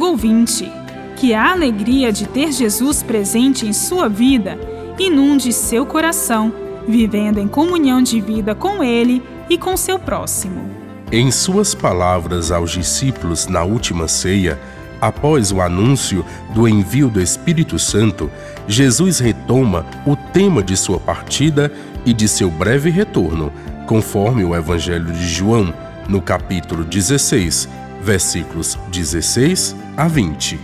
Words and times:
ouvinte, 0.00 0.72
que 1.16 1.34
a 1.34 1.52
alegria 1.52 2.12
de 2.12 2.26
ter 2.26 2.52
Jesus 2.52 3.02
presente 3.02 3.66
em 3.66 3.72
sua 3.72 4.08
vida 4.08 4.58
inunde 4.98 5.52
seu 5.52 5.84
coração, 5.84 6.52
vivendo 6.88 7.38
em 7.38 7.46
comunhão 7.46 8.02
de 8.02 8.20
vida 8.20 8.54
com 8.54 8.82
Ele 8.82 9.22
e 9.50 9.58
com 9.58 9.76
seu 9.76 9.98
próximo. 9.98 10.70
Em 11.12 11.30
suas 11.30 11.74
palavras 11.74 12.50
aos 12.50 12.70
discípulos 12.70 13.46
na 13.46 13.62
última 13.62 14.08
ceia, 14.08 14.58
após 15.00 15.52
o 15.52 15.60
anúncio 15.60 16.24
do 16.54 16.66
envio 16.66 17.08
do 17.08 17.20
Espírito 17.20 17.78
Santo, 17.78 18.30
Jesus 18.66 19.18
retoma 19.18 19.84
o 20.06 20.16
tema 20.16 20.62
de 20.62 20.76
sua 20.76 20.98
partida 20.98 21.70
e 22.04 22.12
de 22.12 22.26
seu 22.26 22.50
breve 22.50 22.90
retorno, 22.90 23.52
conforme 23.86 24.44
o 24.44 24.54
Evangelho 24.54 25.12
de 25.12 25.26
João, 25.28 25.72
no 26.08 26.22
capítulo 26.22 26.84
16, 26.84 27.68
versículos 28.06 28.78
16 28.92 29.74
a 29.96 30.06
20. 30.06 30.58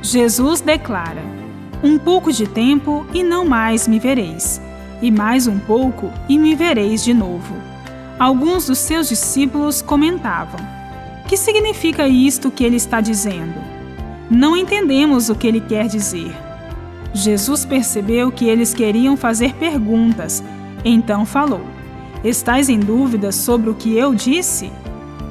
Jesus 0.00 0.62
declara: 0.62 1.22
Um 1.82 1.98
pouco 1.98 2.32
de 2.32 2.46
tempo 2.46 3.06
e 3.12 3.22
não 3.22 3.44
mais 3.44 3.86
me 3.86 3.98
vereis, 3.98 4.60
e 5.02 5.10
mais 5.10 5.46
um 5.46 5.58
pouco 5.58 6.10
e 6.26 6.38
me 6.38 6.54
vereis 6.54 7.04
de 7.04 7.12
novo. 7.12 7.54
Alguns 8.18 8.66
dos 8.66 8.78
seus 8.78 9.10
discípulos 9.10 9.82
comentavam: 9.82 10.58
Que 11.28 11.36
significa 11.36 12.08
isto 12.08 12.50
que 12.50 12.64
ele 12.64 12.76
está 12.76 13.02
dizendo? 13.02 13.60
Não 14.30 14.56
entendemos 14.56 15.28
o 15.28 15.34
que 15.34 15.46
ele 15.46 15.60
quer 15.60 15.86
dizer. 15.88 16.34
Jesus 17.12 17.66
percebeu 17.66 18.32
que 18.32 18.48
eles 18.48 18.72
queriam 18.72 19.18
fazer 19.18 19.54
perguntas, 19.56 20.42
então 20.82 21.26
falou: 21.26 21.66
Estais 22.24 22.70
em 22.70 22.80
dúvida 22.80 23.32
sobre 23.32 23.68
o 23.68 23.74
que 23.74 23.94
eu 23.98 24.14
disse? 24.14 24.72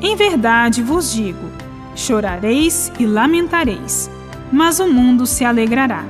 Em 0.05 0.15
verdade 0.15 0.83
vos 0.83 1.11
digo: 1.11 1.49
chorareis 1.95 2.91
e 2.99 3.07
lamentareis, 3.07 4.07
mas 4.51 4.79
o 4.79 4.87
mundo 4.87 5.25
se 5.25 5.43
alegrará. 5.43 6.05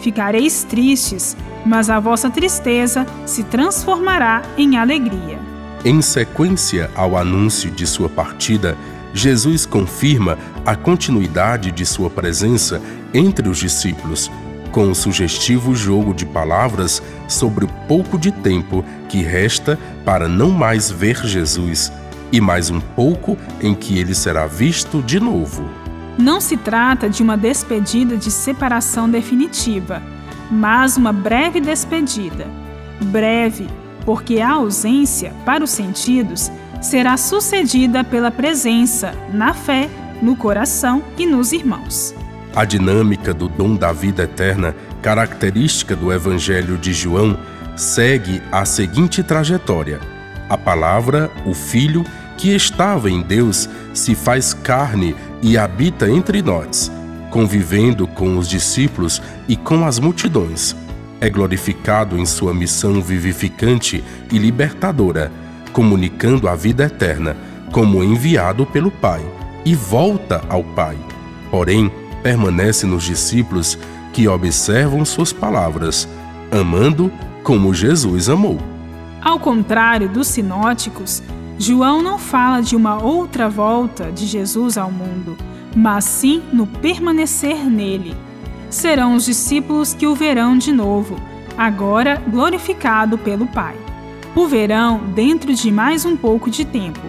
Ficareis 0.00 0.64
tristes, 0.64 1.36
mas 1.64 1.88
a 1.88 2.00
vossa 2.00 2.28
tristeza 2.28 3.06
se 3.24 3.44
transformará 3.44 4.42
em 4.56 4.76
alegria. 4.76 5.38
Em 5.84 6.02
sequência 6.02 6.90
ao 6.96 7.16
anúncio 7.16 7.70
de 7.70 7.86
sua 7.86 8.08
partida, 8.08 8.76
Jesus 9.14 9.64
confirma 9.64 10.36
a 10.66 10.74
continuidade 10.74 11.70
de 11.70 11.86
sua 11.86 12.10
presença 12.10 12.82
entre 13.14 13.48
os 13.48 13.58
discípulos, 13.58 14.28
com 14.72 14.90
o 14.90 14.96
sugestivo 14.96 15.76
jogo 15.76 16.12
de 16.12 16.26
palavras 16.26 17.00
sobre 17.28 17.66
o 17.66 17.68
pouco 17.86 18.18
de 18.18 18.32
tempo 18.32 18.84
que 19.08 19.22
resta 19.22 19.78
para 20.04 20.26
não 20.26 20.50
mais 20.50 20.90
ver 20.90 21.24
Jesus 21.24 21.92
e 22.32 22.40
mais 22.40 22.70
um 22.70 22.80
pouco 22.80 23.36
em 23.60 23.74
que 23.74 23.98
ele 23.98 24.14
será 24.14 24.46
visto 24.46 25.02
de 25.02 25.18
novo. 25.20 25.68
Não 26.18 26.40
se 26.40 26.56
trata 26.56 27.08
de 27.08 27.22
uma 27.22 27.36
despedida 27.36 28.16
de 28.16 28.30
separação 28.30 29.08
definitiva, 29.08 30.02
mas 30.50 30.96
uma 30.96 31.12
breve 31.12 31.60
despedida. 31.60 32.46
Breve, 33.00 33.68
porque 34.04 34.40
a 34.40 34.52
ausência, 34.52 35.32
para 35.44 35.62
os 35.62 35.70
sentidos, 35.70 36.50
será 36.80 37.16
sucedida 37.16 38.02
pela 38.02 38.30
presença 38.30 39.14
na 39.32 39.54
fé, 39.54 39.88
no 40.20 40.34
coração 40.34 41.02
e 41.16 41.26
nos 41.26 41.52
irmãos. 41.52 42.14
A 42.54 42.64
dinâmica 42.64 43.32
do 43.32 43.48
dom 43.48 43.76
da 43.76 43.92
vida 43.92 44.24
eterna, 44.24 44.74
característica 45.00 45.94
do 45.94 46.12
Evangelho 46.12 46.76
de 46.76 46.92
João, 46.92 47.38
segue 47.76 48.42
a 48.50 48.64
seguinte 48.64 49.22
trajetória: 49.22 50.00
a 50.48 50.56
palavra, 50.56 51.30
o 51.44 51.52
Filho, 51.54 52.04
que 52.36 52.54
estava 52.54 53.10
em 53.10 53.20
Deus, 53.20 53.68
se 53.92 54.14
faz 54.14 54.54
carne 54.54 55.14
e 55.42 55.58
habita 55.58 56.08
entre 56.08 56.40
nós, 56.40 56.90
convivendo 57.30 58.06
com 58.06 58.38
os 58.38 58.48
discípulos 58.48 59.20
e 59.48 59.56
com 59.56 59.84
as 59.84 59.98
multidões. 59.98 60.74
É 61.20 61.28
glorificado 61.28 62.16
em 62.16 62.24
sua 62.24 62.54
missão 62.54 63.02
vivificante 63.02 64.02
e 64.30 64.38
libertadora, 64.38 65.32
comunicando 65.72 66.48
a 66.48 66.54
vida 66.54 66.84
eterna, 66.84 67.36
como 67.72 68.02
enviado 68.02 68.64
pelo 68.64 68.90
Pai, 68.90 69.20
e 69.64 69.74
volta 69.74 70.42
ao 70.48 70.62
Pai. 70.62 70.96
Porém, 71.50 71.90
permanece 72.22 72.86
nos 72.86 73.04
discípulos 73.04 73.76
que 74.12 74.28
observam 74.28 75.04
suas 75.04 75.32
palavras, 75.32 76.08
amando 76.50 77.12
como 77.42 77.74
Jesus 77.74 78.28
amou. 78.28 78.77
Ao 79.20 79.38
contrário 79.38 80.08
dos 80.08 80.28
sinóticos, 80.28 81.22
João 81.58 82.00
não 82.00 82.18
fala 82.18 82.60
de 82.60 82.76
uma 82.76 83.02
outra 83.02 83.48
volta 83.48 84.12
de 84.12 84.26
Jesus 84.26 84.78
ao 84.78 84.92
mundo, 84.92 85.36
mas 85.74 86.04
sim 86.04 86.42
no 86.52 86.66
permanecer 86.66 87.64
nele. 87.64 88.16
Serão 88.70 89.14
os 89.14 89.24
discípulos 89.24 89.92
que 89.92 90.06
o 90.06 90.14
verão 90.14 90.56
de 90.56 90.72
novo, 90.72 91.16
agora 91.56 92.22
glorificado 92.28 93.18
pelo 93.18 93.46
Pai. 93.46 93.74
O 94.36 94.46
verão 94.46 95.00
dentro 95.14 95.52
de 95.52 95.70
mais 95.72 96.04
um 96.04 96.16
pouco 96.16 96.48
de 96.48 96.64
tempo, 96.64 97.00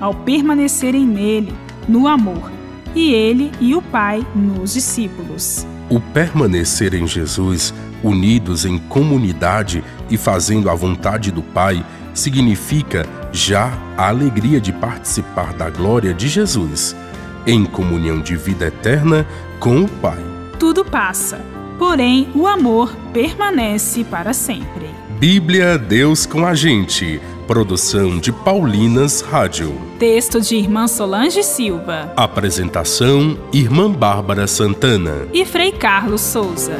ao 0.00 0.14
permanecerem 0.14 1.06
nele, 1.06 1.52
no 1.86 2.08
amor, 2.08 2.50
e 2.94 3.12
ele 3.12 3.52
e 3.60 3.74
o 3.74 3.82
Pai 3.82 4.26
nos 4.34 4.72
discípulos. 4.72 5.66
O 5.90 6.00
permanecer 6.00 6.94
em 6.94 7.06
Jesus, 7.06 7.72
unidos 8.02 8.64
em 8.64 8.78
comunidade 8.78 9.82
e 10.10 10.16
fazendo 10.16 10.68
a 10.68 10.74
vontade 10.74 11.30
do 11.30 11.42
Pai, 11.42 11.84
significa 12.12 13.06
já 13.32 13.72
a 13.96 14.08
alegria 14.08 14.60
de 14.60 14.72
participar 14.72 15.52
da 15.54 15.70
glória 15.70 16.12
de 16.12 16.28
Jesus, 16.28 16.94
em 17.46 17.64
comunhão 17.64 18.20
de 18.20 18.36
vida 18.36 18.66
eterna 18.66 19.26
com 19.58 19.82
o 19.82 19.88
Pai. 19.88 20.22
Tudo 20.58 20.84
passa, 20.84 21.40
porém 21.78 22.28
o 22.34 22.46
amor 22.46 22.94
permanece 23.12 24.04
para 24.04 24.32
sempre. 24.32 25.07
Bíblia 25.18 25.76
Deus 25.76 26.26
com 26.26 26.46
a 26.46 26.54
gente. 26.54 27.20
Produção 27.44 28.20
de 28.20 28.30
Paulinas 28.30 29.20
Rádio. 29.20 29.76
Texto 29.98 30.40
de 30.40 30.54
Irmã 30.54 30.86
Solange 30.86 31.42
Silva. 31.42 32.12
Apresentação: 32.16 33.36
Irmã 33.52 33.90
Bárbara 33.90 34.46
Santana. 34.46 35.26
E 35.32 35.44
Frei 35.44 35.72
Carlos 35.72 36.20
Souza. 36.20 36.76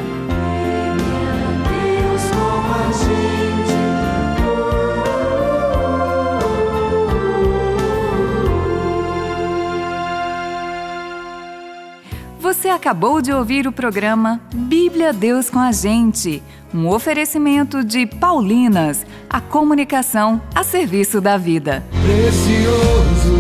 Você 12.41 12.69
acabou 12.69 13.21
de 13.21 13.33
ouvir 13.33 13.67
o 13.67 13.73
programa 13.73 14.41
Bíblia 14.55 15.13
Deus 15.13 15.51
com 15.51 15.59
a 15.59 15.73
Gente, 15.73 16.41
um 16.73 16.87
oferecimento 16.89 17.83
de 17.83 18.07
Paulinas, 18.07 19.05
a 19.29 19.41
comunicação 19.41 20.41
a 20.55 20.63
serviço 20.63 21.21
da 21.21 21.37
vida. 21.37 21.85
Precioso 21.91 23.39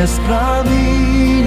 és 0.00 0.18
pra 0.20 0.64
mim, 0.64 1.44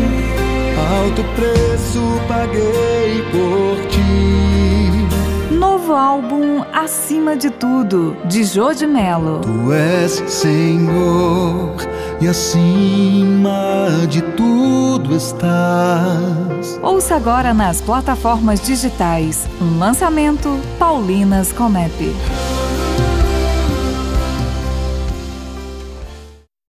alto 1.00 1.24
preço 1.36 2.02
paguei 2.28 3.24
por 3.32 3.88
ti. 3.88 5.56
Novo 5.56 5.94
álbum 5.94 6.64
Acima 6.72 7.36
de 7.36 7.50
Tudo, 7.50 8.16
de 8.26 8.44
Jô 8.44 8.74
de 8.74 8.86
Melo. 8.86 9.42
Tu 9.42 9.74
és 9.74 10.24
Senhor 10.28 11.76
e 12.20 12.28
acima 12.28 13.90
de 14.10 14.22
tudo 14.22 15.16
estás. 15.16 16.80
Ouça 16.82 17.16
agora 17.16 17.54
nas 17.54 17.82
plataformas 17.82 18.62
digitais 18.62 19.48
um 19.62 19.78
lançamento 19.78 20.60
Paulinas 20.80 21.52
Comep. 21.54 21.94